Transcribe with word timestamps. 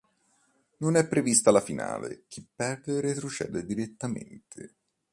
Non 0.77 0.95
è 0.95 1.07
prevista 1.07 1.51
la 1.51 1.61
finale, 1.61 2.23
chi 2.27 2.43
perde 2.55 3.01
retrocede 3.01 3.63
direttamente. 3.63 4.73